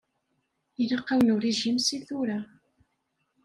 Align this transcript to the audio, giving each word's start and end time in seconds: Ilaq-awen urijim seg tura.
Ilaq-awen 0.81 1.31
urijim 1.35 1.77
seg 1.87 2.01
tura. 2.09 2.39